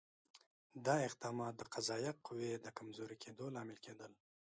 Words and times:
دا 0.85 0.95
اقدامات 1.07 1.53
د 1.57 1.63
قضایه 1.73 2.11
قوې 2.25 2.51
د 2.55 2.67
کمزوري 2.77 3.17
کېدو 3.23 3.45
لامل 3.55 3.77
کېدل. 3.85 4.11